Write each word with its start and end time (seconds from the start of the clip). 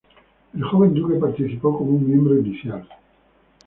El 0.55 0.63
joven 0.63 0.95
duque 0.95 1.19
participó 1.19 1.77
como 1.77 1.91
un 1.91 2.07
miembro 2.07 2.33
inicial. 2.35 2.89